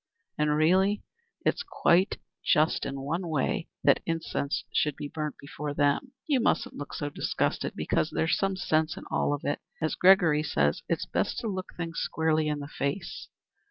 And 0.35 0.57
really, 0.57 1.03
it's 1.45 1.61
quite 1.61 2.17
just 2.43 2.87
in 2.87 3.01
one 3.01 3.27
way 3.27 3.67
that 3.83 3.99
incense 4.07 4.63
should 4.73 4.95
be 4.95 5.07
burnt 5.07 5.35
before 5.39 5.75
them. 5.75 6.13
You 6.25 6.39
mustn't 6.39 6.73
look 6.75 6.95
so 6.95 7.11
disgusted, 7.11 7.73
because 7.75 8.09
there's 8.09 8.35
some 8.35 8.55
sense 8.55 8.97
in 8.97 9.03
it 9.03 9.07
all. 9.11 9.39
As 9.79 9.93
Gregory 9.93 10.41
says, 10.41 10.81
it's 10.89 11.05
best 11.05 11.37
to 11.41 11.47
look 11.47 11.75
things 11.77 11.99
squarely 11.99 12.47
in 12.47 12.57
the 12.61 12.67
face. 12.67 13.27